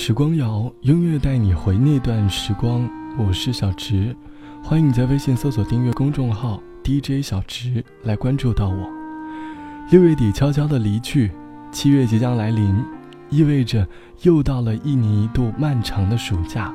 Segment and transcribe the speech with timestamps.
[0.00, 2.88] 时光谣，音乐带你回那段时光。
[3.18, 4.14] 我是小植，
[4.62, 8.88] 欢迎你在微信搜索订阅公众号 DJ 小植来关注到我。
[9.90, 11.32] 六月底悄悄的离去，
[11.72, 12.80] 七月即将来临，
[13.28, 13.86] 意味着
[14.22, 16.72] 又到了一年一度漫长的暑假。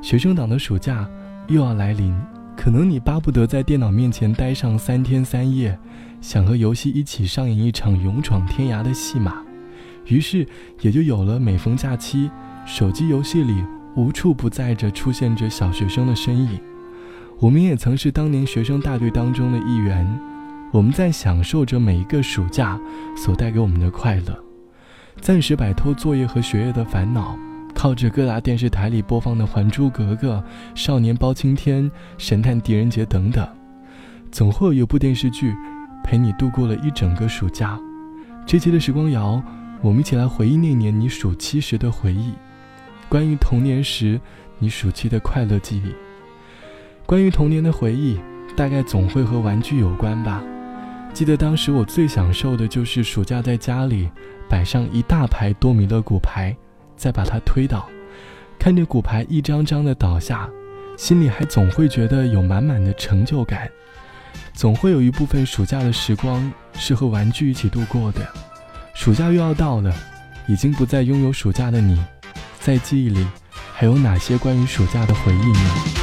[0.00, 1.06] 学生党的暑假
[1.48, 2.18] 又要来临，
[2.56, 5.78] 可能你巴不得在电脑面前待上三天三夜，
[6.22, 9.42] 想和游戏一起上演一场勇闯天涯的戏码。
[10.06, 10.46] 于是，
[10.80, 12.30] 也就有了每逢假期，
[12.66, 16.60] 手机游戏里无处不在着出现着小学生的身影。
[17.38, 20.04] 我们也曾是当年学生大队当中的一员，
[20.72, 22.78] 我们在享受着每一个暑假
[23.16, 24.36] 所带给我们的快乐，
[25.20, 27.38] 暂时摆脱作业和学业的烦恼，
[27.72, 30.34] 靠着各大电视台里播放的《还珠格格》
[30.74, 31.84] 《少年包青天》
[32.18, 33.46] 《神探狄仁杰》等等，
[34.32, 35.54] 总会有一部电视剧
[36.02, 37.78] 陪你度过了一整个暑假。
[38.44, 39.40] 这期的时光谣。
[39.82, 42.32] 我们一起来回忆那年你暑期时的回忆，
[43.08, 44.20] 关于童年时
[44.58, 45.94] 你暑期的快乐记忆。
[47.04, 48.20] 关于童年的回忆，
[48.56, 50.42] 大概总会和玩具有关吧。
[51.12, 54.10] 记得当时我最享受的就是暑假在家里
[54.50, 56.54] 摆上一大排多米勒骨牌，
[56.96, 57.88] 再把它推倒，
[58.58, 60.48] 看着骨牌一张张的倒下，
[60.96, 63.70] 心里还总会觉得有满满的成就感。
[64.52, 68.20] 总会有一部分暑假的时光是和玩具一起度过的。
[68.94, 69.94] 暑假又要到了，
[70.48, 71.98] 已经不再拥有暑假的你，
[72.66, 73.24] 在记忆里
[73.72, 75.95] 还有哪些关于暑假的回忆呢？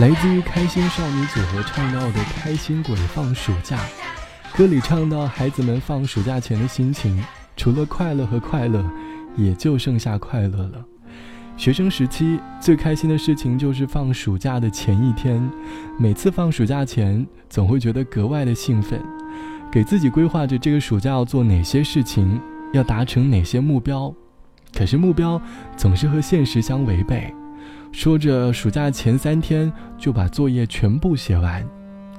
[0.00, 3.76] 来自于开心少女组合唱到的《开心鬼放暑假》，
[4.56, 7.22] 歌里唱到孩子们放暑假前的心情，
[7.54, 8.82] 除了快乐和快乐，
[9.36, 10.82] 也就剩下快乐了。
[11.54, 15.38] 学生时期最开心的事情就是放暑假的前一天，
[15.98, 18.98] 每次放暑假前，总会觉得格外的兴奋，
[19.70, 22.40] 给自己规划着这个暑假要做哪些事情，
[22.72, 24.10] 要达成哪些目标。
[24.72, 25.38] 可是目标
[25.76, 27.30] 总是和现实相违背。
[27.92, 31.64] 说着，暑假前三天就把作业全部写完，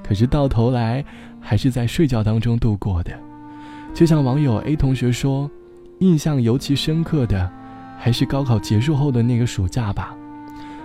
[0.03, 1.03] 可是到头来
[1.39, 3.11] 还是在睡觉当中度过的。
[3.93, 5.49] 就像网友 A 同学说，
[5.99, 7.49] 印象尤其深刻的
[7.97, 10.15] 还是高考结束后的那个暑假吧。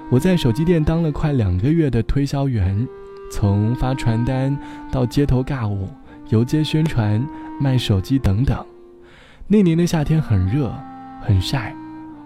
[0.09, 2.87] 我在手机店当了快两个月的推销员，
[3.31, 4.57] 从发传单
[4.91, 5.89] 到街头尬舞、
[6.29, 7.25] 游街宣传、
[7.61, 8.65] 卖手机等等。
[9.49, 10.73] 那年的夏天很热，
[11.21, 11.75] 很晒，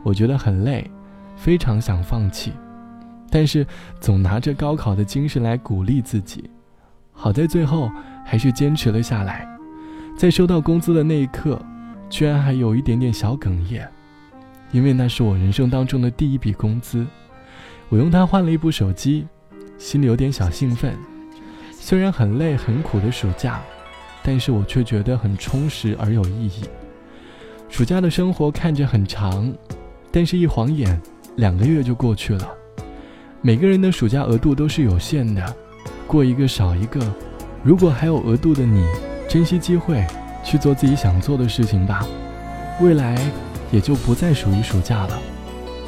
[0.03, 0.89] 我觉得很累。
[1.40, 2.52] 非常想放弃，
[3.31, 3.66] 但是
[3.98, 6.50] 总拿着高考的精神来鼓励自己。
[7.12, 7.90] 好在最后
[8.26, 9.48] 还是坚持了下来，
[10.19, 11.58] 在收到工资的那一刻，
[12.10, 13.88] 居然还有一点点小哽咽，
[14.70, 17.06] 因为那是我人生当中的第一笔工资，
[17.88, 19.26] 我用它换了一部手机，
[19.78, 20.94] 心里有点小兴奋。
[21.72, 23.62] 虽然很累很苦的暑假，
[24.22, 26.64] 但是我却觉得很充实而有意义。
[27.70, 29.50] 暑假的生活看着很长，
[30.12, 31.00] 但是一晃眼，
[31.40, 32.46] 两个月就过去了。
[33.40, 35.42] 每个人的暑假额度都是有限的，
[36.06, 37.00] 过一个少一个。
[37.64, 38.84] 如果还有额度的你，
[39.26, 40.06] 珍惜机会，
[40.44, 42.06] 去做自己想做的事情吧。
[42.82, 43.19] 未来
[43.72, 45.19] 也就不再属于暑假了。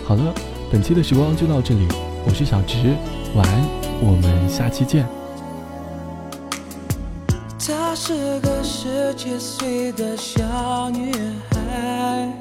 [0.04, 0.34] 好了，
[0.72, 1.87] 本期的时光就到这里，
[2.26, 2.94] 我是小直，
[3.34, 3.62] 晚安，
[4.00, 5.06] 我们下期见。
[7.58, 11.12] 她是个十七岁的小女
[11.50, 12.32] 孩，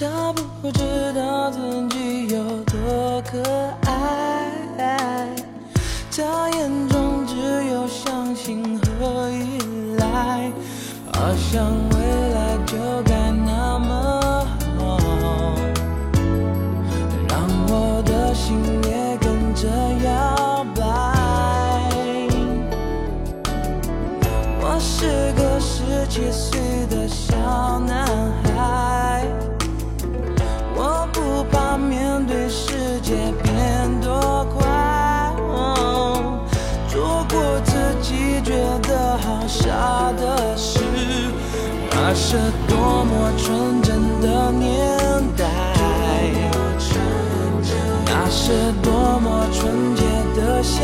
[0.00, 1.58] 她不知道自
[1.88, 3.42] 己有多可
[3.84, 5.34] 爱，
[6.16, 7.34] 她眼中只
[7.72, 9.58] 有相信和依
[9.98, 10.52] 赖，
[11.12, 11.96] 好像未
[12.32, 14.46] 来就该那么
[14.78, 14.98] 好，
[17.28, 19.66] 让我的心也跟着
[20.04, 20.80] 摇摆。
[24.60, 28.06] 我是个十七岁的小男
[28.44, 28.47] 孩，
[42.10, 44.66] 那是多么纯真的年
[45.36, 45.44] 代，
[48.06, 50.02] 那是多么纯洁
[50.34, 50.80] 的相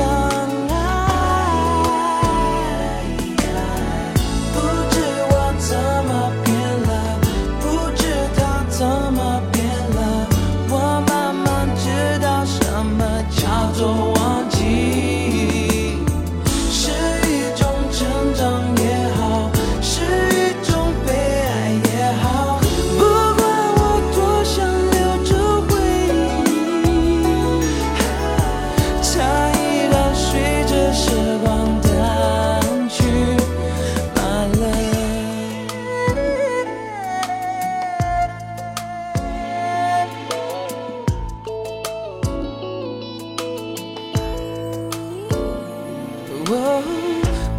[46.46, 46.82] 哦，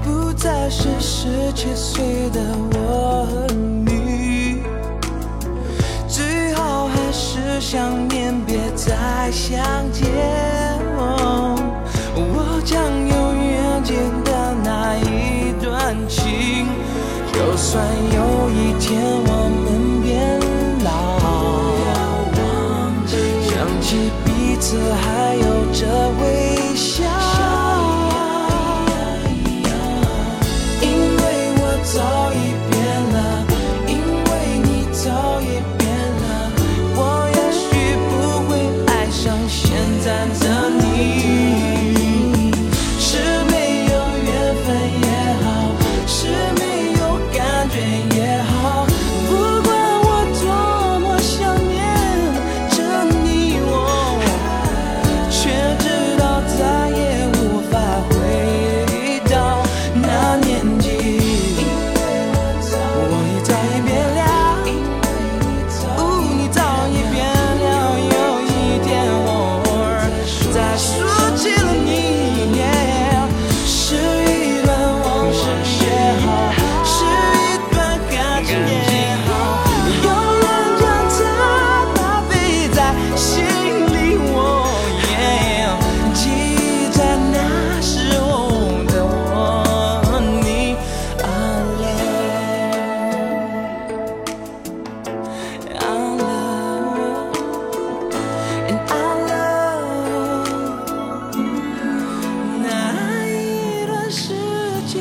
[0.04, 2.40] 不再是十七岁的
[2.74, 3.48] 我和
[3.86, 4.62] 你，
[6.08, 9.60] 最好还是想念，别再相
[9.92, 10.06] 见。
[10.98, 11.56] 哦
[12.16, 16.68] 我将永远记得那一段情，
[17.34, 17.84] 就算
[18.14, 20.40] 有一天我们变
[20.84, 20.88] 老，
[23.50, 23.52] 想
[23.82, 25.44] 起彼此还有
[25.74, 25.86] 这
[26.22, 26.35] 微。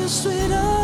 [0.07, 0.74] 碎的